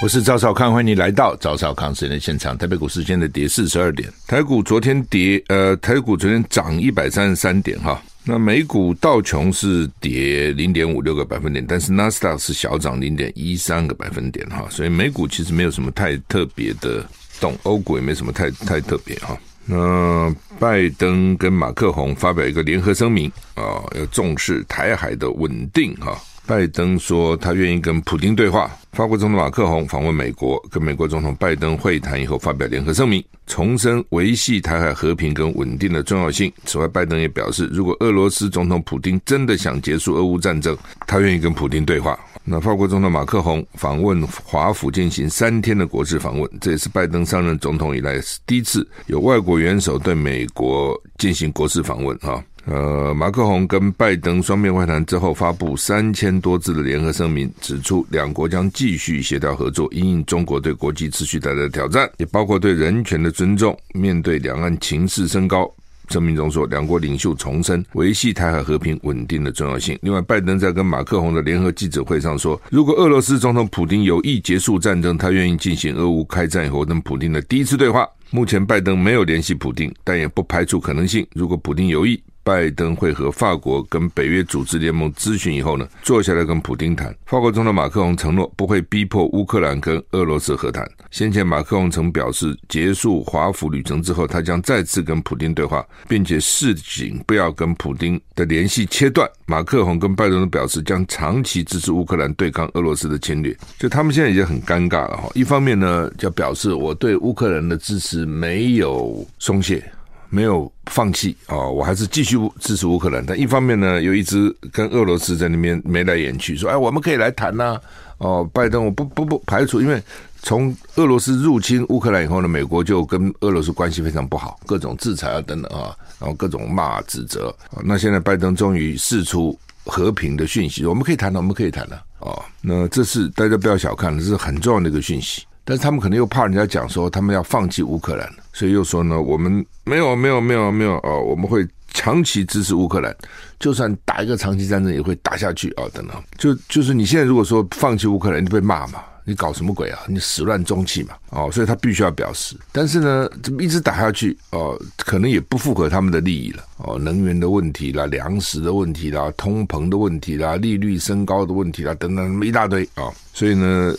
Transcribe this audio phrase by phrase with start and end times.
[0.00, 2.56] 我是赵少康，欢迎你来到赵少康时间的现场。
[2.56, 8.00] 台北股市现在跌四十二点，台股昨天跌，呃，台股昨天涨一百三十三点哈。
[8.22, 14.68] 那美股道琼是跌零点五六个百分点，但是纳斯达克是小涨零点一三个百分点哈。
[14.70, 17.04] 所以美股其实没有什么太特别的
[17.40, 19.36] 动，欧股也没什么太太特别哈。
[19.66, 26.16] 那拜登跟马克宏发表一个联合声明啊，要重视台海的稳定哈。
[26.48, 28.70] 拜登说，他愿意跟普京对话。
[28.92, 36.50] 法国总统马克宏访问美国，跟美国总统拜登会谈以后，发表联合声明，重申维系台海和平跟稳定的重要性。
[36.64, 40.74] 此外，拜登也表示，如果俄罗斯总统普京真的想结束俄乌战争，
[41.06, 42.18] 他愿意跟普京对话。
[42.44, 52.42] 那法国总统马克宏访问华府进行三天的国事访问，这也是拜登上任总统以来第一次有外国元首对美国进行国事访问哈。
[52.70, 63.74] 呃，马克宏跟拜登双面会谈之后，发布三千多字的联合声明，指出两国将继续协调合作，因应中国对国际秩序带来的挑战，也包括对人权的尊重。
[63.94, 65.66] 面对两岸情势升高，
[66.10, 69.98] 声明中说，两国领袖重申维系台海和平稳定的重要性。
[70.02, 78.06] 另外，拜登在跟马克宏的联合记者会上说，如果俄罗斯总统普丁有意结束战争，他愿意进行俄乌开战以后跟普丁的第一次对话。
[78.30, 82.22] 目前，拜登没有联系普丁，但也不排除可能性，如果普丁有意。
[82.48, 87.14] 拜登会和法国跟北约组织联盟咨询以后呢，坐下来跟普丁谈。
[87.26, 90.90] 法国总统马克龙承诺不会逼迫乌克兰跟俄罗斯和谈。
[91.10, 99.28] 先前马克龙曾表示，结束华府旅程之后，他将再次跟普丁对话，并且示警不要跟普丁的联系切断。
[99.44, 103.54] 马克宏跟拜登都表示将长期支持乌克兰对抗俄罗斯的侵略。
[103.78, 109.84] 就他们现在已经很尴尬了哈，一方面呢，就表示我对乌克兰的支持没有松懈。
[110.30, 113.24] 没有放弃啊、我还是继续支持乌克兰。
[113.24, 117.80] 但一方面呢，又一直跟俄罗斯在那边眉来眼去，说：“哎，我们可以来谈呐、”
[118.18, 120.02] 哦，拜登我不不不排除，因为
[120.42, 127.54] 从俄罗斯入侵乌克兰以后呢，美国就跟俄罗斯关系非常不好，各种制裁啊等等啊，然后各种骂指责。
[127.84, 132.02] 那现在拜登终于释出和平的讯息，我们可以谈了，我们可以谈了。
[132.18, 135.42] 哦，那这是大家不要小看，这是很重要的一个讯息。
[135.68, 143.14] 但是他们可能又怕人家讲说他们要放弃乌克兰，所以又说呢，我们没有没有没有没有哦，我们会长期支持乌克兰，
[143.60, 146.16] 就算打一个长期战争也会打下去啊、哦，等等。
[146.38, 149.04] 就就是你现在如果说放弃乌克兰，就被骂嘛。
[149.28, 150.00] 你搞什么鬼啊？
[150.08, 151.14] 你始乱终弃嘛！
[151.28, 152.56] 哦，所以他必须要表示。
[152.72, 156.64] 但是呢，这么一直打下去，哦，可能也不符合他们的利益了。
[156.78, 163.14] 哦，能源的问题啦，粮食的问题啦，通膨的问题啦，利率升高的问题啦，等等，那么一大堆啊、哦。
[163.34, 163.94] 所以呢，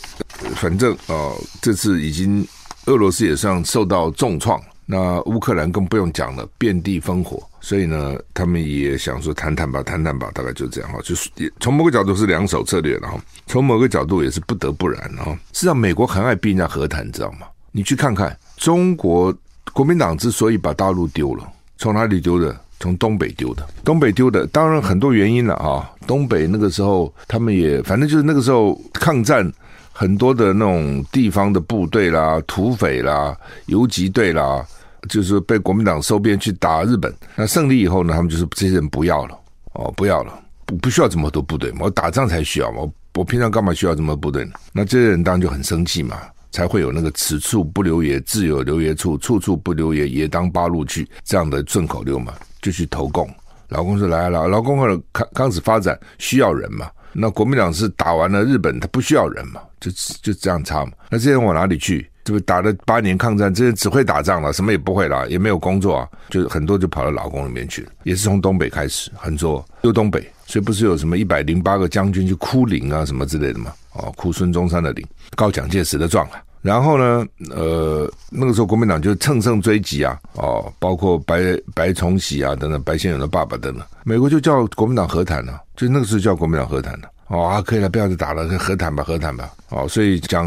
[0.56, 2.44] 反正哦，这次已经
[2.86, 4.60] 俄罗斯也算受到重创。
[4.92, 11.30] 那乌克兰更不用讲了，遍地烽火，所以呢，他们也想说谈谈吧，谈谈吧，大概就这样哈，就是
[11.60, 15.32] 从某个角度是两手策略了哈，从某个角度也是不得不然哈。
[15.52, 17.46] 实际上，美国很爱逼人家和谈，你知道吗？
[17.70, 19.32] 你去看看中国
[19.72, 22.58] 国民党之所以把大陆丢了，从哪里丢的？
[22.80, 25.88] 从东北丢的，东北丢的，当然很多原因了啊。
[26.04, 29.52] 东北那个时候，他们也反正就是那个时候抗战。
[29.92, 33.36] 很多的那种地方的部队啦、土匪啦、
[33.66, 34.64] 游击队啦，
[35.08, 37.12] 就是被国民党收编去打日本。
[37.34, 39.38] 那胜利以后呢，他们就是这些人不要了
[39.72, 44.52] 哦，不要了，不不需要这么多部队，我打仗才需要嘛，我我平常干嘛需要这么多部队呢？
[44.72, 53.28] 那这些人当然就很生气嘛，才会有那个“此处不留爷，自有留爷处；处处不留爷，爷当八路去”这样的顺口溜嘛，就去投共。
[53.68, 55.00] 老公说来了，老公后来
[55.32, 56.90] 开始发展需要人嘛。
[57.12, 59.90] 那国民党是打完了日本，他不需要人嘛，就
[60.22, 60.92] 就这样差嘛。
[61.08, 62.09] 那这些人往哪里去？
[62.24, 67.90] 这不打了八年抗战，这只会打仗了，什么也不会了，也没有工作啊，就很多就跑到老公里面去了。
[68.04, 73.72] 也是从东北开始，很多又东北，所以不是有什么一百零八个将军去哭灵啊什么之类的嘛？
[73.94, 76.42] 哦，哭孙中山的灵，告蒋介石的状啊。
[76.62, 81.40] 然后呢，呃，那个时候国民党就乘胜追击啊，哦，包括白
[81.74, 90.46] 白崇禧啊等等，白先勇的爸爸等等，美国就叫国民党和谈了，就那个时候叫国民党和谈了，哦啊，可以了，不要再打了，和谈吧，和谈吧，哦，所以蒋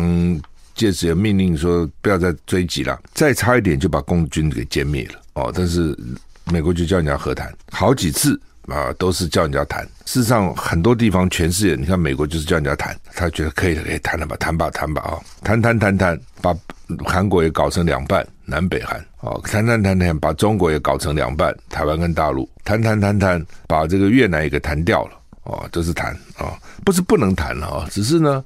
[0.76, 5.98] 介石也命令说不要再追击了，再差一点就把共军给歼灭了，哦，但是
[6.46, 8.40] 美国就叫人家和谈，好几次。
[8.70, 9.84] 啊，都是叫人家谈。
[10.06, 16.56] 事实上，很多地方全世界，你看美国就是叫人家谈，他觉得可以，可以谈了吧，谈吧，谈吧啊，谈谈谈谈，把
[17.04, 25.12] 韩国也搞成两半，南北韩啊，谈谈谈谈，把中国也搞成两半，台湾跟大陆，谈谈谈谈，把这个越南也给谈掉了
[25.44, 28.42] 啊，这是谈啊，不是不能谈了啊，只是呢，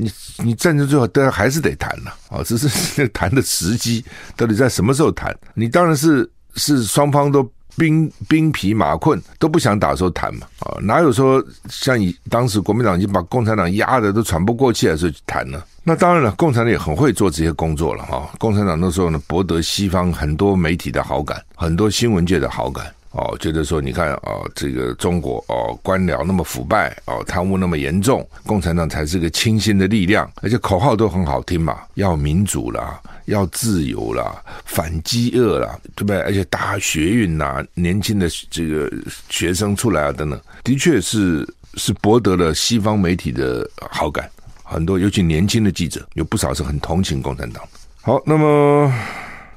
[0.00, 0.12] 你
[0.44, 4.04] 你战争最后都还是得谈了啊，只是谈的时机
[4.36, 5.36] 到底在什么时候谈？
[5.54, 7.48] 你当然是是双方都。
[7.76, 15.62] 兵兵疲马困都不想打的时候谈嘛啊，哪有说像以当时国民党已经把共产党压得都喘不过气来的时候去谈呢？
[15.84, 18.28] 那当然了，共产党也很会做这些工作了哈。
[18.38, 22.92] 共产党那时候呢，博得西方很多媒体的好感，很多新闻界的好感。
[23.12, 36.20] 哦，觉得说，你看啊、哦，这个中国哦，官僚那么腐败哦，贪污那么严重，共产党才是个清新的力量，而且口号都很好听嘛，要民主啦，要自由啦，反饥饿啦，对不对？
[36.20, 38.88] 而且大学运呐，年轻的这个
[39.28, 44.30] 学生出来啊，等等，的确是是博得了西方媒体的好感，
[44.62, 47.60] 很多尤其年轻的记者有不少是很同情共产党。
[48.02, 48.92] 好，那么。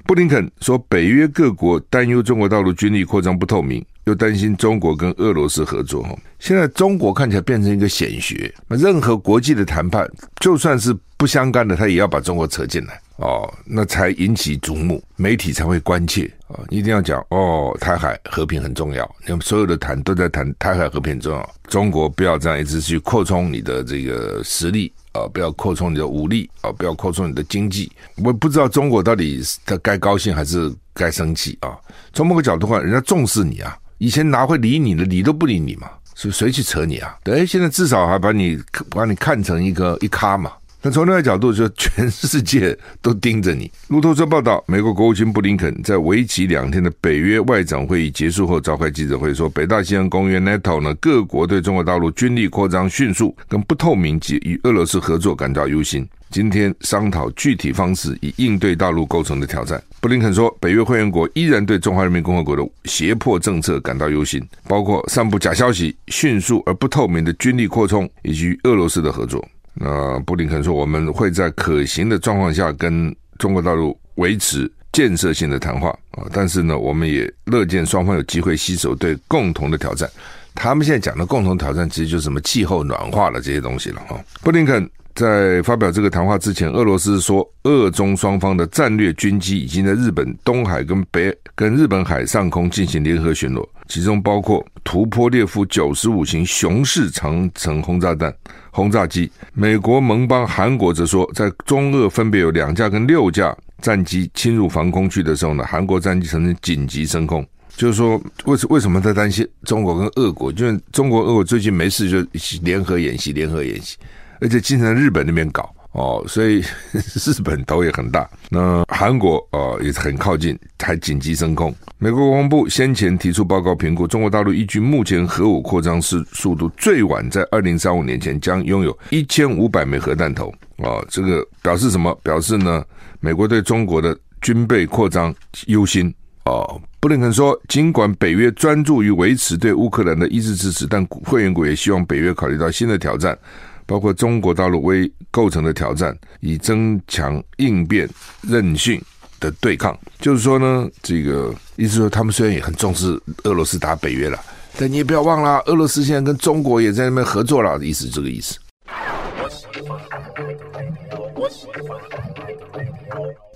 [0.06, 6.04] 布林肯说，北约各国担忧中国大陆军力扩张不透明，又担心中国跟俄罗斯合作。
[6.04, 10.10] 哈现在中国看起来变成一个显学，那任何国际的谈判，
[10.42, 16.60] 就算是不相干的，他也要把中国扯进来哦，那才引起瞩目，媒体才会关切啊！
[16.70, 24.92] 一定要讲哦，台海和平很重要，你们所有的谈都在谈台海和平很重要，中国不要这样一直去扩充你的这个实力。
[25.14, 26.72] 啊，不要扩充你的武力啊！
[26.72, 27.92] 不要扩充你的经济。
[28.18, 31.78] 我不知道中国到底他该高兴还是该生气啊？
[32.14, 35.04] 从某个角度看，人家重视你啊，以前哪会理你呢？
[35.06, 37.16] 理都不理你嘛，是谁去扯你啊？
[37.24, 40.52] 对，现在至少还把你把你看成一个一咖嘛。
[40.86, 43.72] 那从另外角度说，全世界都盯着你。
[43.88, 56.06] 路透社报道，美国国务卿布林肯在为期两天的北约外长会议结束后召开记者会，说，北大西洋公约 NATO 呢，各国对中国大陆军力扩张迅速跟不透明及与俄罗斯合作感到忧心。
[56.30, 59.82] 今天商讨具体方式以应对大陆构成的挑战。
[60.02, 69.48] 布林肯说，北约会员国依然对中华人民共和国的胁迫政策感到忧心，包括散布假消息、迅速而不透明的军力扩充以及与俄罗斯的合作。
[69.74, 80.10] 那布林肯说，我们会在可行的状况下跟中国大陆维持建设性的谈话啊，但是呢，我们也乐见双方有机会携手对共同的挑战。
[80.56, 84.24] 他们现在讲的共同挑战，其实就是什么气候暖化了这些东西了哈。
[84.44, 98.34] 布林肯在发表这个谈话之前，俄罗斯说，俄中双方的战略军机已经在日本东海跟北跟日本海上空进行联合巡逻，其中包括图波列夫九十五型雄式长城轰炸弹。
[98.72, 107.46] 轰炸机，美国盟邦韩国则说，在中俄分别有两架跟六架战机侵入防空区的时候呢，韩国战机曾经紧急升空。
[107.76, 110.52] 就是说，为什为什么在担心中国跟俄国？
[110.52, 112.28] 就是中国、俄国最近没事就
[112.64, 113.98] 联合演习，联合演习，
[114.42, 115.72] 而且经常日本那边搞。
[115.94, 116.64] 哦，所以
[116.94, 118.30] 日本头也很大。
[118.50, 121.74] 那韩国哦也是很靠近，还紧急升空。
[121.98, 130.54] 美国国防部先前提出报告评估，中国大陆依据目前核武扩张速速度，最晚在二零三五年前将拥有一千五百枚核弹头。
[130.78, 132.14] 哦，这个表示什么？
[132.24, 132.84] 表示呢，
[133.20, 135.34] 美国对中国的军备扩张
[135.68, 136.14] 忧心。
[136.46, 143.38] 哦，布林肯说，尽管北约专注于维持对乌克兰的一致支持，但会员国也希望北约考虑到新的挑战。
[143.86, 148.10] 包括中国大陆为构成的挑战，以增强应变
[148.42, 149.02] 韧性
[149.40, 149.98] 的对抗。
[150.20, 154.40] 就是说呢，这个意思说，他们虽然也很重视俄罗斯打北约了，
[154.78, 158.58] 但你也不要忘了，俄罗斯现在跟中国也在那边合作了，意思这个意思。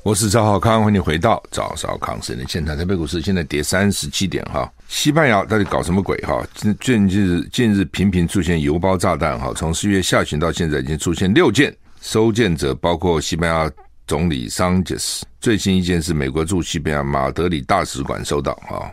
[0.07, 2.77] 我是赵少康，欢迎回到赵少康时间现场。
[2.77, 4.71] 台北股市现在跌三十七点哈。
[4.87, 6.41] 西班牙到底搞什么鬼哈？
[6.55, 13.69] 近近日近日频频出现邮包炸弹哈，从四月下旬到现在已经出现六件，收件者包括西班牙
[14.07, 15.25] 总理桑切斯。
[15.41, 18.89] 最新一件是美国驻西班牙马德里大使馆收到哈，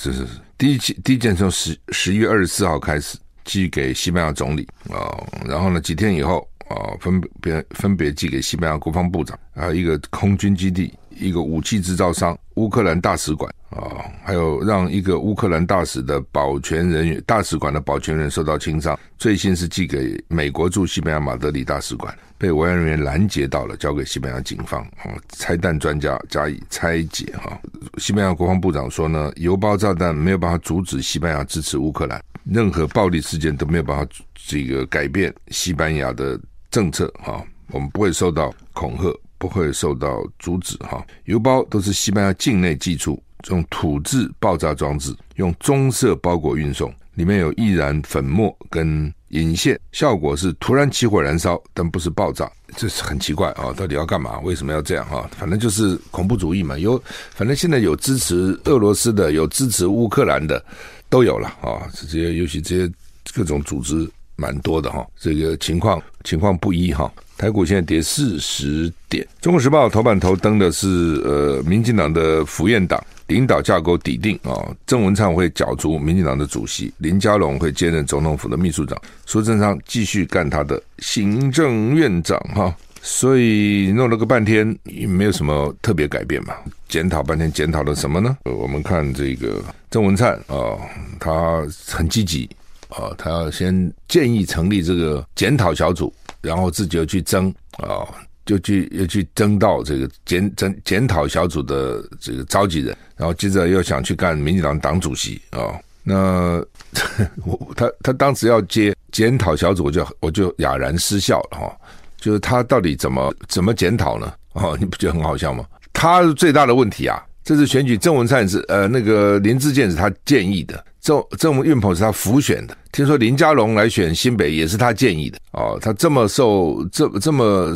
[0.00, 0.24] 这是
[0.56, 5.10] 第一件第一件从十十一月二十四号开始寄给西班牙总理啊，
[5.44, 6.48] 然后呢几天以后。
[6.68, 18.98] 啊，分别分别寄给西班牙国防部长，还有一个空军基地，一个武器制造商，乌克兰大使馆啊，还有让一个乌克兰大使的保全人员，大使馆的保全人受到轻伤。
[19.16, 27.56] 最新是寄给美国驻西班牙马德里大使馆，被维安人员拦截到了，交给西班牙警方啊，拆弹专家加以拆解哈。
[27.98, 34.04] 西班牙国防部长说呢，邮包炸弹没有办法阻止西班牙支持乌克兰，任何暴力事件都没有办法
[34.34, 36.36] 这个改变西班牙的。
[36.76, 41.02] 政策哈，我们不会受到恐吓，不会受到阻止哈。
[41.24, 43.18] 邮包都是西班牙境内寄出，
[43.48, 53.72] 用土制爆炸装置，用棕色包裹运送，里面有易燃粉末跟引线，效果是突然起火燃烧，但不是爆炸，这是很奇怪啊！
[53.74, 54.38] 到底要干嘛？
[54.40, 55.26] 为什么要这样哈？
[55.38, 56.76] 反正就是恐怖主义嘛。
[56.76, 60.62] 有，反正现在有支持俄罗斯的，有支持乌克兰的，
[61.08, 61.88] 都有了啊。
[61.94, 62.92] 这些尤其这些
[63.32, 64.06] 各种组织。
[64.36, 67.10] 蛮多的哈，这个情况情况不一哈。
[67.38, 69.26] 台股现在跌四十点。
[69.42, 82.74] 中国时报头版头登的是呃，民进党的府院党领导架构底定啊，郑文灿会角逐民进党的主席，林佳龙会兼任总统府的秘书长，苏贞昌继续干他的行政院长哈。
[83.02, 86.54] 所以弄了个半天，也没有什么特别改变嘛。
[86.88, 88.36] 检讨半天，检讨了什么呢？
[88.44, 90.74] 呃我们看这个郑文灿啊，
[91.20, 92.48] 他很积极
[92.88, 98.06] 啊，他要先建议成立这个检讨小组，然后自己又去争啊，
[98.44, 105.74] 就去又去争到这个检检检讨小组的这个召集人，然后接着又想去干民进党党主席啊。
[106.02, 106.64] 那
[107.44, 111.76] 我他他当时要接检讨小组，我就我就哑然失笑了哈。
[112.18, 114.32] 就是他到底怎么怎么检讨呢？
[114.52, 115.64] 哦，你不觉得很好笑吗？
[115.92, 117.22] 他最大的问题啊！
[117.42, 122.76] 这次选举，郑文灿是呃那个林志健是他建议的，郑郑运鹏是他辅选的。
[122.90, 125.78] 听说林佳龙来选新北也是他建议的哦。
[125.80, 127.72] 他这么受这这么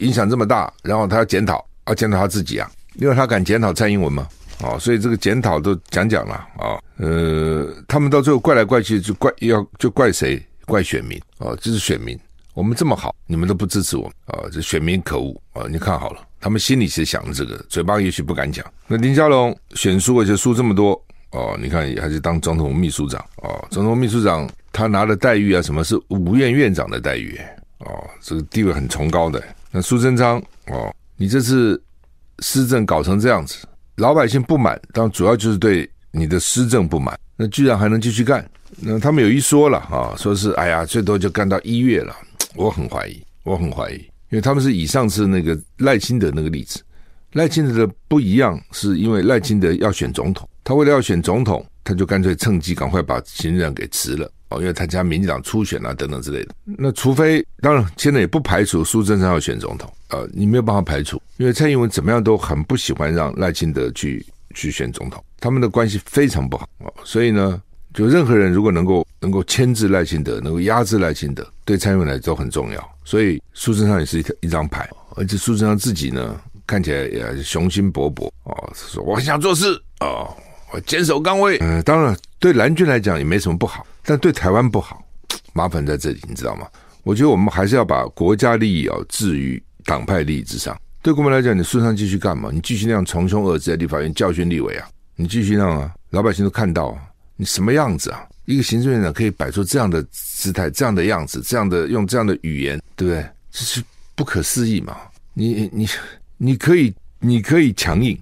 [0.00, 4.26] 影响这么大，然后他要检讨，要检讨他自己啊，因为他敢检讨蔡英文吗？
[4.60, 10.44] 哦，所以这个检讨都讲讲了啊、呃，他们到最后怪来怪去，就怪要就怪谁？
[10.64, 12.18] 怪选民哦，就是选民。
[12.54, 14.42] 我们这么好，你们都不支持我啊！
[14.50, 15.66] 这选民可恶啊！
[15.68, 18.64] 你看好了，他们心里是想着这个，嘴巴也许不敢讲。
[18.86, 21.00] 那林佳龙选输，而且输这么多
[21.34, 27.36] 哦，你看还是当总统秘书长哦，总统秘书长他拿的待遇啊，什么是五院院长的待遇
[27.80, 29.42] 哦，这个地位很崇高的。
[29.72, 31.82] 那苏贞昌哦，你这次
[32.38, 38.48] 施政搞成这样子，老百姓不满，当主要就是对你的施政不满，那居然还能继续干？
[38.76, 42.14] 那他们有一说了啊，说是哎呀，最多就干到一月了。
[42.54, 46.80] 我很怀疑，我很怀疑，因为他们是以上次那个赖清德那个例子，
[47.32, 56.54] 赖清德的不一样，是因为赖清德要选总统，他为了要选总统，他就干脆趁机赶快把行政长给辞了哦，因为他家民进党初选啊等等之类的。
[56.64, 67.62] 那除非当然现在也不排除苏贞昌要选总统，呃，你没有办法排除，因为蔡英文怎么样都很不喜欢让赖清德去去选总统，他们的关系非常不好哦，所以呢。
[67.92, 72.90] 就任何人如果能够能够牵制赖清德，能够压制赖清德，对蔡英文来都很重要。
[73.04, 80.36] 所以苏贞昌也是一一张牌，而且苏贞昌自己呢，看起来也雄心勃勃哦，说我很想做事哦，
[80.82, 81.58] 坚守岗位。
[81.60, 85.02] 嗯、当然对蓝军来讲也没什么不好，但对台湾不好，
[85.52, 86.66] 麻烦在这里，你知道吗？
[87.02, 90.78] 我觉得我们还是要把国家利益啊置于党派利益之上。
[91.02, 92.48] 对国民来讲，你顺上继续干嘛？
[92.52, 94.88] 你继续那样穷凶恶质在立法院教训立委啊？
[95.16, 95.92] 你继续那样啊？
[96.10, 97.02] 老百姓都看到啊。
[97.36, 98.26] 你什么样子啊？
[98.46, 103.26] 一个行政院长可以摆出这样的姿态、这样的样子、这样的用这样的语言，对不对？
[103.50, 103.82] 这是
[104.14, 104.96] 不可思议嘛？
[105.34, 105.88] 你你
[106.36, 108.18] 你可以你可以强硬，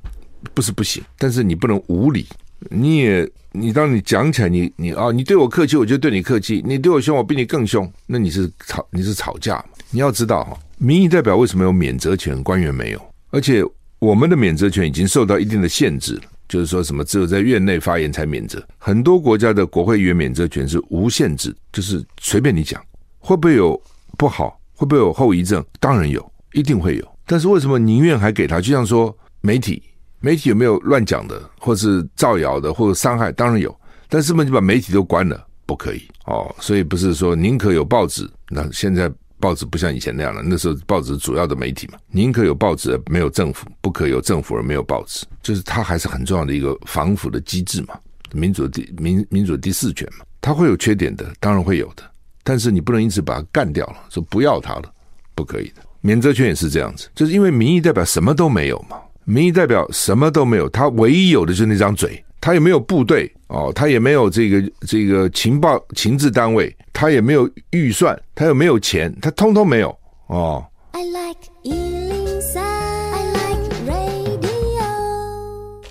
[0.54, 2.26] 不是不行，但是你不能无理。
[2.70, 7.90] 你也你当你讲起来，你你啊，你对我客气，我就对你客气；你对我凶，我比你更凶。
[8.06, 9.64] 那你是吵你是吵架嘛？
[9.90, 13.00] 你要知道哈，民意代表为什么有免责权，官员没有？
[13.30, 13.62] 而且
[13.98, 16.20] 我们的免责权已经受到一定的限制。
[16.48, 22.78] 就是说什么只有在院内发言才免责，很多国家的国会议员免责权是无限制，就是随便你讲，
[23.20, 23.80] 会不会有
[24.18, 25.64] 不好，会不会有后遗症？
[25.80, 27.08] 当然有，一定会有。
[27.24, 28.60] 但是为什么宁愿还给他？
[28.60, 29.82] 就像说媒体，
[30.22, 33.30] 媒体有没有乱讲的，或是造谣的，或者伤害？
[33.32, 33.76] 当然有。
[34.08, 35.46] 但是不是就把媒体都关了？
[35.66, 36.54] 不可以哦。
[36.58, 39.12] 所以不是说宁可有报纸，那现在。
[39.42, 47.98] 报纸不像以前那样了，那时候报纸主要的媒体嘛，宁可有报纸而没有政府，不可有政府而没有报纸，就是它还是很重要的一个防腐的机制嘛，
[48.32, 52.04] 民主的第民民主的第四权嘛，它会有缺点的，当然会有的，
[52.44, 54.94] 但是你不能因此把它干掉了，说不要它了，
[55.34, 55.82] 不可以的。
[56.02, 62.22] 免责权也是这样子，就是因为民意代表什么都没有嘛，民意代表什么都没有，他唯一有的就是那张嘴。
[62.44, 70.66] 他也没有部队哦，他也没有这个这个情报情治单位，他也没有预算，他也没有钱，他通通没有哦。
[70.90, 74.82] I like 103, I like radio。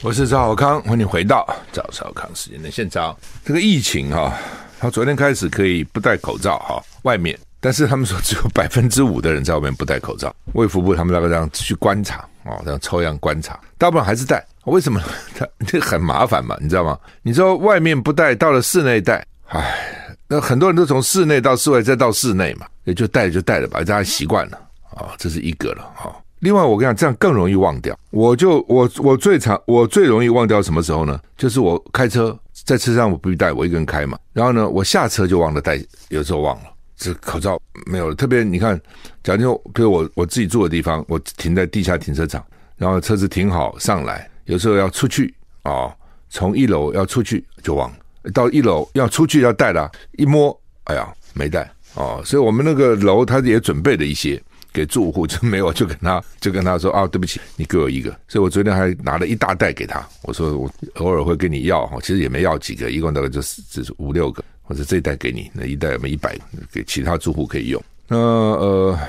[0.01, 3.15] 我是赵小康，欢迎回到赵少康时间的现场。
[3.45, 4.33] 这个疫情哈、哦，
[4.77, 10.35] 他昨天开始可以不戴口罩哈、哦，外面，但是他们说只有 百分之五的人在外面不戴口罩。
[10.53, 14.45] 卫福部他们那个这样去观察哦，这样抽样观察，大部分还是戴。
[14.65, 15.01] 为什么？
[15.37, 16.99] 他 这很麻烦嘛，你知道吗？
[17.21, 24.57] 你说外面不戴，到了室内戴，唉，那很多人都从室内到室外，再到室内嘛，也就戴就戴了吧，大家习惯了
[24.95, 26.15] 啊、哦，这是一个了啊、哦。
[26.39, 27.95] 另外，我跟你讲，这样更容易忘掉。
[28.09, 31.19] 我就我我最常我最容易忘掉什么时候呢？
[31.37, 34.17] 就是我开车在车上我不必戴，我一个人开嘛。
[34.33, 36.70] 然后呢，我下车就忘了戴，有时候忘了
[37.01, 38.15] 这口罩没有了。
[38.15, 38.79] 特别你看，
[39.23, 42.45] 假如比如我我自己住的地方，我停在地下停车场，
[42.77, 44.29] 然后车子停好上来。
[44.45, 45.95] 有时候要出去啊、哦，
[46.29, 54.39] 从一楼要出去就忘了，到一楼要出去要带了，一摸，哎呀没带哦，所以我们那个楼他也准备了一些，
[54.73, 58.09] 给住户，就没有就跟他 就跟他说啊，对不起，你给我一个。
[58.27, 67.83] 所以我昨天还拿了一大袋给他，我说我偶尔会跟你要哈，其实也没要几个，一共大概就是就是五六个，或者这一袋给你，那一袋有没有一百个给其他住户可以用。
[68.07, 68.99] 那呃，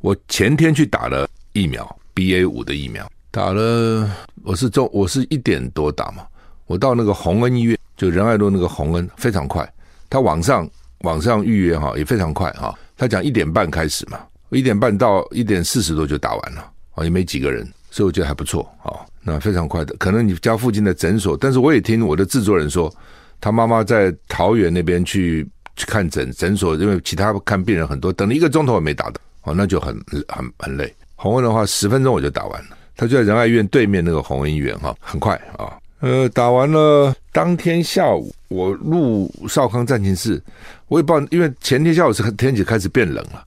[0.00, 4.10] 我前天去打了疫苗，BA 五的疫苗，打了，
[4.42, 6.26] 我是中我是一点多打嘛，
[6.66, 9.72] 我到那个宏恩医院，就仁爱路那个宏恩，非常快，
[10.10, 10.68] 他网上。
[11.02, 14.20] 网上预约哈也非常快哈，他讲一点半开始嘛，
[14.56, 19.94] 一点半到一点四十多就打完了啊，也没几个人，所以我觉得还不错啊，那非常快的。
[19.98, 22.92] 可能你家附近的诊所，但是我也听我的制作人说，
[23.40, 29.94] 他妈妈在桃园那边去去看诊诊所，因为其他看病人很多，等了一个钟头也没打到，哦，那就很
[30.28, 30.94] 很很累。
[31.14, 35.78] 宏恩的话十分钟我就打完了，他就在仁爱医院对面那个宏恩医院哈，很快啊。
[36.02, 40.42] 呃，打完了当天下午，我入少康战情室，
[40.88, 43.44] 我也不知道，因为前天下午是天气开始变冷了，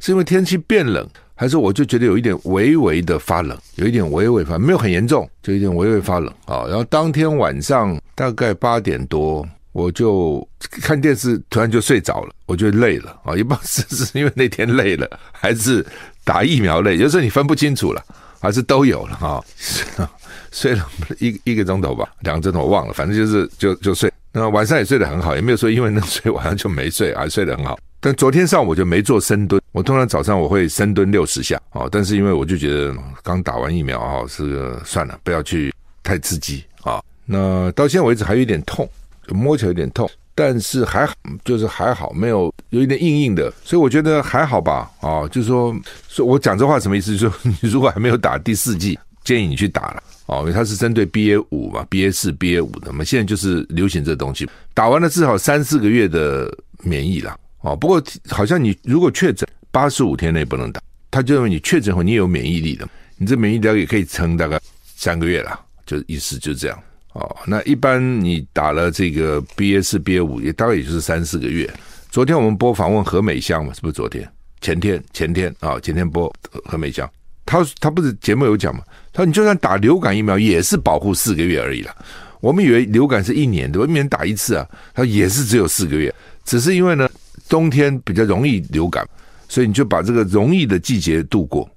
[0.00, 6.64] 是因为天气变冷，还是我就觉得有一点微微的发冷，有一点微微发，没有很严重，就有一点微微发冷啊。
[6.66, 10.44] 然后当天晚上大概八点多，我就
[10.82, 15.86] 看电视，突然就睡着了，我就累了啊，也不知道是是因为那天累了，还是
[16.24, 18.04] 打疫苗累，有时候你分不清楚了，
[18.40, 19.40] 还是都有了啊。
[20.54, 20.86] 睡了
[21.18, 24.12] 一一个钟头吧，两个钟头我忘了，反正就是就就睡。
[24.32, 27.78] 那晚上也睡得很好，也没有说因为能睡晚上就没睡，还睡得很好。
[28.00, 37.00] 但昨天上午我就没做深蹲，我通常早上我会深蹲六十下哦，但是因为我就觉得刚打完疫苗啊，是算了，不要去太刺激啊。
[37.24, 38.88] 那到现在为止还有一点痛，
[39.26, 44.90] 就摸起来有点痛，但是还好，就是还好，没有有一点硬硬的，所以我觉得还好吧。
[45.00, 45.74] 啊，就是说，
[46.08, 47.16] 说我讲这话什么意思？
[47.16, 47.32] 就是说
[47.62, 50.02] 你如果还没有打第四剂，建议你去打了。
[50.26, 56.52] 哦，因为它是针对 BA 五嘛，BA 四、BA 五的嘛，现在就是流行这东西，打完了至少三四个月的
[56.82, 57.38] 免疫了。
[57.60, 64.60] 哦，不过好像你如果确诊八十五天内不能打，他就认为你确诊后你有免疫力的，你这免疫力也可以撑大概
[64.96, 66.78] 三个月了，就意思就是这样。
[67.12, 71.70] 哦，那一般你打了这个 BA 四、BA 五也大概也就是三四个月。
[72.10, 74.26] 昨天我们播访问何美香嘛，是不是昨天？
[74.60, 75.02] 前天？
[75.12, 76.32] 前天啊，前天播
[76.64, 77.08] 何美香。
[77.52, 78.82] 他他不是节目有讲吗？
[79.12, 81.94] 他说你就算打流感疫苗也是保护四个月而已啦。
[82.40, 83.86] 我们以为流感是一年，对吧？
[83.86, 86.12] 一年打一次啊，他也是只有四个月。
[86.46, 87.06] 只是因为呢，
[87.50, 89.06] 冬天比较容易流感，
[89.50, 91.68] 所以你就把这个容易的季节度过。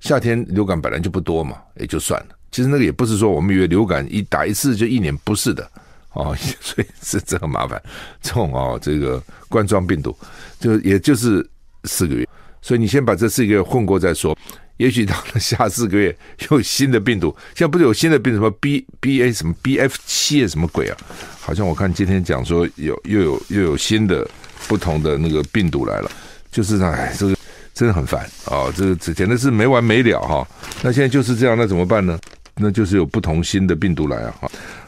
[0.00, 2.34] 夏天流感本来就不多嘛，也就算了。
[2.50, 5.70] 其实那个也不是说我们以为流感一打一次就一年，不是的
[6.14, 6.36] 哦。
[6.60, 7.80] 所以是这很麻烦。
[8.20, 10.12] 这种哦，这个冠状病毒
[10.58, 11.48] 就也就是
[11.84, 12.28] 四个月，
[12.60, 14.36] 所以你先把这四个月混过再说。
[14.80, 16.16] 也许到了下四个月
[16.48, 20.96] 又有新的病毒，现在不是有新的病毒什么 B B A 什么 B F 七什么鬼啊？
[21.38, 24.26] 好像我看今天讲说有又有又有新的
[24.66, 26.10] 不同的那个病毒来了，
[26.50, 27.36] 就是哎，这个
[27.74, 28.72] 真的很烦啊、哦！
[28.74, 30.48] 这个这简直是没完没了哈、
[30.82, 32.18] 那现在就是这样，那怎么办呢？
[32.54, 34.34] 那就是有不同新的病毒来啊！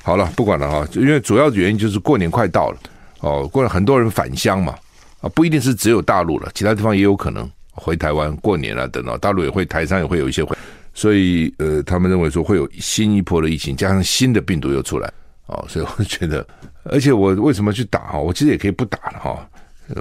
[0.02, 2.78] 好了，不管了哈，因为主要的原因就是过年快到了
[3.20, 4.74] 哦，过了很多人返乡嘛
[5.20, 7.46] 啊，不一定是只有大陆了，其他地方也有可能。
[7.72, 10.56] 回台湾过年了，等到大陆也会，台商也会有一些回，
[10.94, 15.10] 所以呃，他们认为说会有新一波的疫情，加上新的病毒又出来，
[15.46, 16.46] 哦，所以我觉得，
[16.84, 18.18] 而且我为什么去打哈？
[18.18, 19.48] 我其实也可以不打了哈，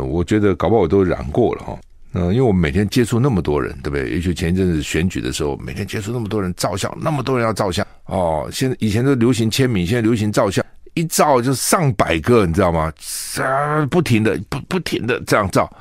[0.02, 1.80] 我觉得搞不好我都染过了哈，
[2.14, 4.14] 嗯，因为我每天接触那么多人，对不对？
[4.16, 8.50] 尤其前一阵子选举的时候，每天接触那么多人照相，那么多人要照相哦。
[8.52, 12.92] 现在以前都流行签名，现在流行照相，一照就上百个，你知道吗？
[13.40, 15.72] 啊，不停的不不停的这样照。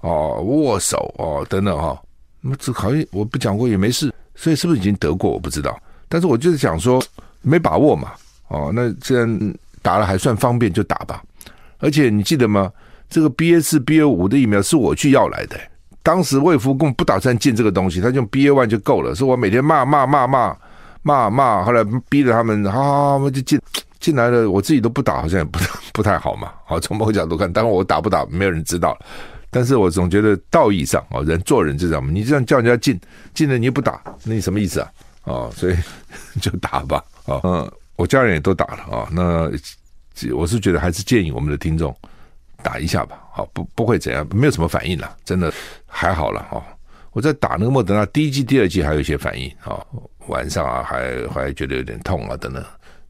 [0.00, 2.00] 哦，握手哦，等等哈，
[2.40, 5.76] 那这好像我不讲过也没事，所以是不是已经得过我不知道，
[6.08, 7.02] 但是我就是想说
[7.42, 8.12] 没把握嘛，
[8.48, 11.22] 哦，那既然打了还算方便就打吧，
[11.78, 12.70] 而且你记得吗？
[13.10, 15.58] 这个 BA 四 BA 五的疫苗是我去要来的，
[16.02, 20.56] 当时卫福根本不打算进这个东西，他用 BA one 就够了，是我每天骂骂骂骂
[21.02, 23.58] 骂骂，后来逼着他们，好好好就进
[23.98, 25.58] 进来了，我自己都不打，好像也不
[25.92, 28.96] 不太好嘛，好，从某个角度看，当然我打不打没有人知道。
[29.50, 33.00] 但是我总觉得道义上啊，人做人就这样嘛，你这样叫人家进
[33.32, 34.92] 进了你又不打，那你什么意思啊？
[35.24, 35.76] 哦，所以
[36.40, 39.08] 就打吧，啊，嗯，我家人也都打了啊。
[39.10, 39.50] 那
[40.34, 41.94] 我是觉得还是建议我们的听众
[42.62, 45.52] 打一下吧，好，不不会怎样，没有什么反应了，真的
[45.86, 46.62] 还好了哈。
[47.12, 49.84] 我在打那个莫德纳第一剂、第二剂还有一些反应啊，
[50.28, 52.64] 晚上啊还还觉得有点痛啊等等，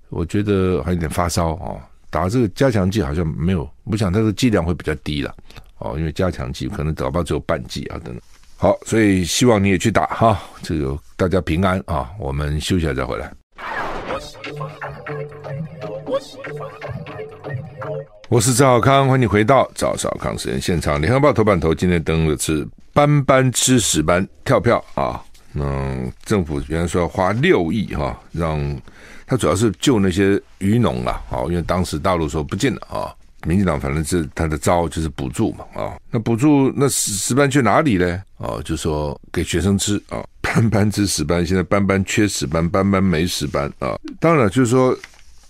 [0.09, 1.77] 我觉得还有点发烧啊。
[2.11, 5.35] 打这个加强剂好像没有，我想它的剂量会比较低了。
[5.79, 8.21] 哦，因为加强剂可能搞不好只有半剂啊，等等。
[8.57, 12.11] 好，所以希望你也去打哈，这个大家平安啊。
[12.19, 13.33] 我们休息一下再回来。
[18.29, 21.01] 我是赵少康，欢迎回到赵少康时间现场。
[21.01, 25.23] 联合报头版头今天登的是班班吃屎班跳票啊！
[25.55, 28.61] 嗯，政府原来说要花六亿哈、啊，让
[29.27, 33.14] 他主要是救那些渔农啦，啊，因为当时大陆说不进了啊，
[33.49, 38.23] 民进党反正是他的招就是补助嘛啊，那补助那石石斑去哪里呢？
[38.37, 43.99] 啊，就说给学生吃啊， 班班吃石斑，现在班班缺石斑，班班没石斑啊。
[44.21, 44.97] 当然就是说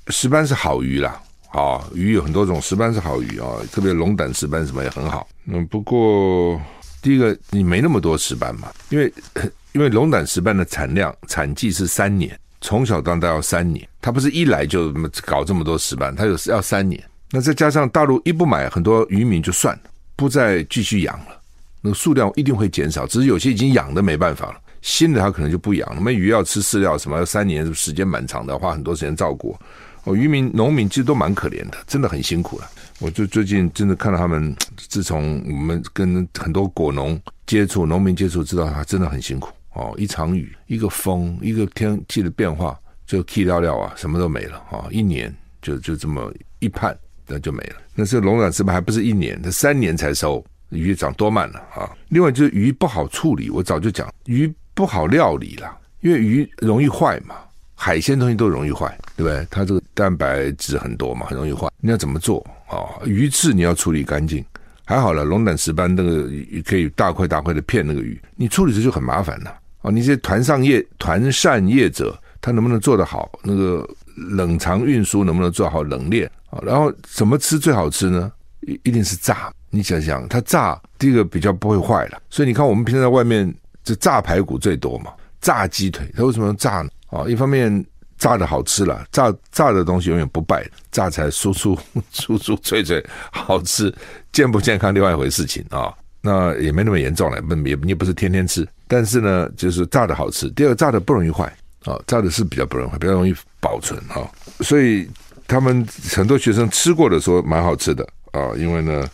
[0.09, 1.21] 石斑是好鱼啦。
[1.51, 5.27] 啊，鱼有很多种，石斑是好鱼啊，特别龙胆石斑什么也很好。
[5.47, 6.61] 嗯，不过
[7.01, 9.13] 第一个你没那么多石斑嘛，因为
[9.73, 14.93] 因为龙胆石斑的产量产季是三年，从小到大要三年，它不是一来就
[15.25, 17.03] 搞这么多石斑，它有要三年。
[17.31, 19.83] 那再加上大陆一不买，很多渔民就算了，
[20.17, 21.41] 不再继续养了，
[21.83, 23.07] 那个数量一定会减少。
[23.07, 26.01] 只是有些已经养的没办法了，新的他可能就不养了。
[26.03, 29.57] 那鱼要吃饲料什么，三年时间蛮长的，花很多时间照顾。
[30.05, 32.71] 哦，渔民、农民其实都蛮可怜的，真的很辛苦了。
[32.99, 34.57] 我就最近真的看到他们，
[34.89, 39.51] 自从我们跟很多果农接触、农民接触，知道他真的很辛苦。
[39.75, 44.63] 哦，一场雨、一个风、一个天气的变化，就气料料啊，什么都没了。
[44.71, 46.97] 哦，一年就就这么一盼，
[47.29, 47.77] 那就没了。
[47.95, 51.89] 那这龙胆石斑还不是一年，它三年才收，鱼长多慢了啊！
[52.09, 57.37] 另外就是鱼不好处理，我早就讲，鱼不好料理了，因为鱼容易坏嘛。
[57.81, 59.47] 海鲜东西都容易坏，对不对？
[59.49, 61.69] 它这个蛋白质很多嘛，很容易坏。
[61.81, 64.45] 你要怎么做啊、鱼刺你要处理干净，
[64.85, 65.23] 还好了。
[65.23, 66.29] 龙胆石斑那个
[66.65, 69.93] 可以大块大块的片那个鱼，你处理这就很麻烦了啊！
[69.93, 73.31] 你这些团上业团扇业者，他能不能做得好？
[73.45, 76.59] 那个冷藏运输能不能做好冷链啊？
[76.63, 78.31] 然后怎么吃最好吃呢？
[78.61, 79.53] 一一定是炸。
[79.71, 82.19] 你想想，它炸第一个比较不会坏了。
[82.31, 86.89] 所以你看，我们平常在外面这炸排骨最多嘛，炸鸡腿，它为什么要炸呢？
[87.11, 87.85] 啊，一方面
[88.17, 91.79] 炸的好吃了，炸炸的东西永远不败，炸才酥酥
[92.13, 93.95] 酥酥脆脆好吃，
[94.33, 95.95] 健不健康另外一回事情啊。
[96.21, 100.51] 那也没那么严重了，不也也不是天天吃，但是呢，就是炸的好吃。
[100.51, 101.45] 第二，炸的不容易坏
[101.85, 104.27] 啊，炸的是比较不容易坏，比较容易保存啊。
[104.61, 105.09] 所以
[105.49, 105.85] 他们
[106.15, 109.05] 很多学生吃过的说蛮好吃的啊，因为呢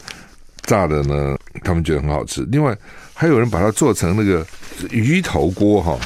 [0.63, 2.47] 炸的呢他们觉得很好吃。
[2.51, 2.77] 另外
[3.15, 4.45] 还有人把它做成那个
[4.91, 5.97] 鱼头锅哈，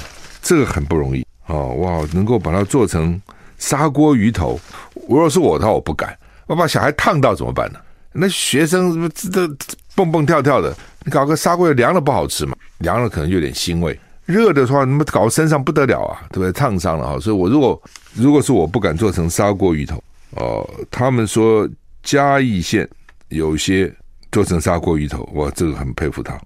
[0.43, 1.27] 这个很不容易。
[1.47, 3.21] 哦哇，能够把它做成
[3.57, 4.61] 砂锅鱼头，
[5.09, 6.17] 如果是我的话，我不敢。
[6.47, 7.79] 我把小孩烫到怎么办呢？
[8.12, 9.49] 那学生什么这
[9.95, 12.55] 蹦蹦跳跳的，你搞个砂锅凉了不好吃嘛？
[12.79, 16.53] 凉了可能有点腥味，热的话，那么搞身上不得了啊，对不对？
[16.53, 17.19] 烫伤了啊！
[17.19, 17.83] 所以我如果
[18.14, 20.69] 如果是我不敢做成砂锅鱼头哦。
[20.91, 21.69] 他们说
[22.03, 22.88] 嘉义县
[23.29, 23.93] 有些
[24.33, 26.41] 做成砂锅鱼头，我这个很佩服他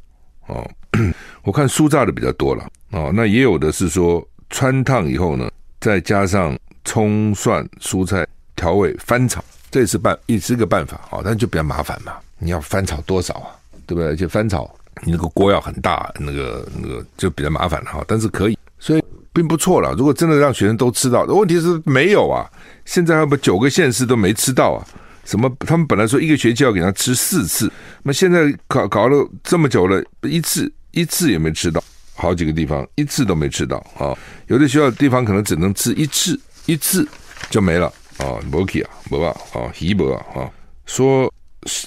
[0.46, 0.68] 哦。
[1.42, 4.26] 我看酥炸的比较多了哦，那也有的是说。
[4.54, 12.12] 汆烫以后呢，再加上葱蒜蔬菜调味翻炒，这也是办也是个办法啊，但就比较麻烦嘛。
[12.38, 13.56] 你要翻炒多少啊？
[13.86, 14.08] 对不对？
[14.08, 14.70] 而且翻炒
[15.06, 18.04] 你那个锅要很大，那个那个就比较麻烦了哈。
[18.06, 19.92] 但是可以，所以并不错了。
[19.94, 22.48] 如果真的让学生都吃到，问题是没有啊。
[22.84, 24.86] 现在还不九个县市都没吃到啊？
[25.24, 25.48] 什么？
[25.60, 27.70] 他们本来说一个学期要给他吃四次，
[28.02, 31.82] 那现在搞搞了这么久了，一次一次也没吃到。
[32.14, 34.14] 好几个地方一次都没吃到啊，
[34.46, 37.08] 有的学校地方可能只能吃一次，一次
[37.50, 37.86] 就没了
[38.18, 40.50] 啊，没去啊，没啊，啊，稀没啊，啊，
[40.84, 41.32] 说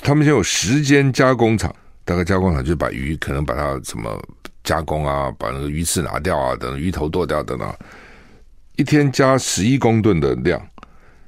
[0.02, 4.20] 他们现在有十间加工厂，大概加工厂就把鱼可能把它什么
[4.66, 7.74] 加工啊，把那个鱼刺拿掉啊，等鱼头剁掉等等，
[8.76, 10.62] 一天加十一公吨的量，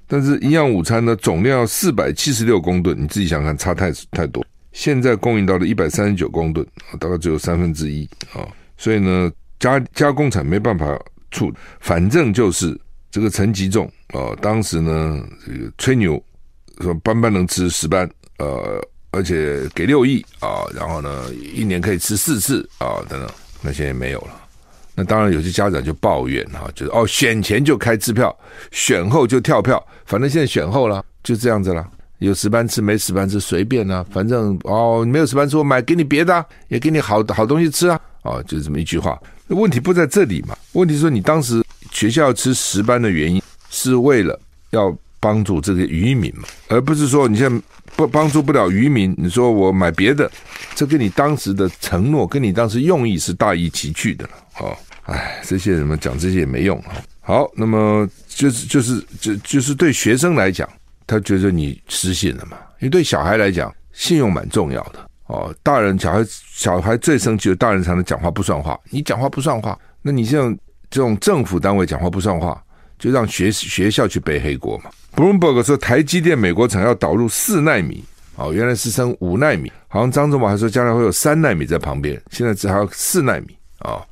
[0.07, 6.65] 但是营养午餐呢，总量要四百七十六公吨，你自己想想，差太太多，现在供应到了一百三十九公吨，
[6.99, 8.43] 大概只有三分之一啊。
[8.75, 10.99] 所以呢，加加工厂没办法
[11.31, 12.77] 处，反正就是
[13.09, 16.21] 这个陈吉仲啊，当时呢这个吹牛
[16.81, 23.29] 说班班能吃屎斑，呃，而且给六亿啊，然后呢一年可以吃四次啊等等，
[23.61, 24.41] 那现在没有了。
[24.95, 28.35] 那当然有些家长就抱怨哈，就是哦选前就开支票，
[28.71, 31.87] 选后就跳票，反正现在选后了，就这样子了，
[32.19, 37.99] 有十班吃没十班吃随便啊，反正哦没有十班吃我买给你别的，也给你好好东西吃啊。
[38.23, 39.17] 啊，就是这么一句话。
[39.47, 40.57] 问题不在这里嘛？
[40.73, 44.37] 问题是说，你当时学校要吃十班的原因，是为了
[44.71, 47.61] 要帮助这个渔民嘛，而不是说你现在
[47.95, 50.29] 不帮助不了渔民，你说我买别的，
[50.75, 54.31] 这跟你当时的承诺，跟你当时用意是大异其趣的了。
[54.59, 56.93] 哦，哎，这些人们讲这些也没用啊。
[57.21, 60.69] 好，那么就是就是就就是对学生来讲，
[61.05, 62.57] 他觉得你失信了嘛？
[62.79, 65.09] 因为对小孩来讲，信用蛮重要的。
[65.25, 68.79] 哦，大人小孩小孩最生气的，大人才能讲话不算话。
[68.91, 70.55] 你讲话不算话，那你像
[70.89, 72.63] 这种政府单位讲话不算话，
[72.97, 74.89] 就让学学校去背黑锅嘛。
[75.17, 78.03] Bloomberg 说台积电美国厂要导入四纳米，
[78.35, 83.91] 哦，原来是升五纳米，好像张忠谋还说将来会有三纳米在旁边，现在只还有四纳米啊。
[83.93, 84.05] 哦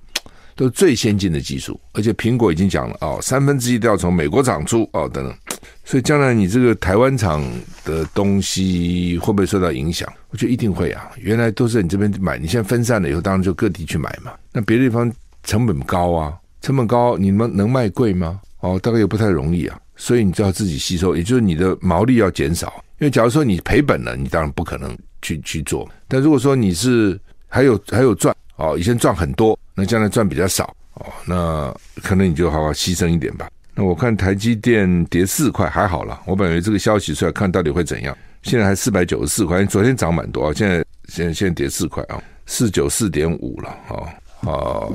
[0.57, 5.37] 都是最先进的技术，而且苹果已经讲了哦，三分之一都要从美国厂出哦，等等。
[5.83, 7.43] 所以将来你这个台湾厂
[7.83, 10.09] 的东西会不会受到影响？
[10.29, 11.11] 我觉得一定会啊。
[11.17, 14.31] 原来都是你这边买，你现在分散了以后，当然就各地去买嘛。
[14.53, 15.11] 那别的地方
[15.43, 18.39] 成本高啊，成本高，你们能卖贵吗？
[18.61, 19.77] 哦，大概也不太容易啊。
[19.95, 22.83] 所以你就要自己吸收，也就是你的毛利要减少。
[22.99, 25.89] 因为假如说你赔本了，你当然不可能去去做。
[26.07, 29.57] 但如果说你是还有还有赚哦，以前赚很多。
[29.77, 33.49] 那将来赚比较少哦，那可能你就好好牺牲一点吧。
[33.73, 38.17] 那我看台积电跌四块还好了，我本来这个消息出来看到底会怎样？
[38.43, 40.75] 现在还四百九十四块，昨天涨蛮多啊，现在
[41.09, 44.87] 现在现在跌四块啊，四九四点五了啊啊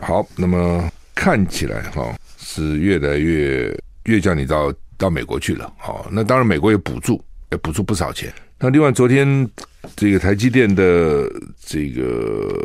[0.00, 6.06] 好，那么看起来哈是越来越越叫你到到美国去了哦。
[6.10, 8.32] 那当然美国也补助，也补助不少钱。
[8.58, 9.48] 那另外昨天
[9.96, 11.30] 这个台积电的
[11.64, 12.58] 这个。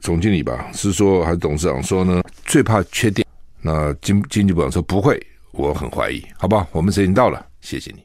[0.00, 2.20] 总经理吧，是说还是董事长说呢？
[2.44, 3.24] 最怕缺电。
[3.60, 6.20] 那经经济部长说不会，我很怀疑。
[6.36, 8.02] 好吧，我们时间到了，谢谢你。